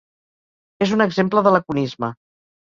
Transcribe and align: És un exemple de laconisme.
És 0.85 0.95
un 0.97 1.05
exemple 1.07 1.45
de 1.45 1.53
laconisme. 1.59 2.13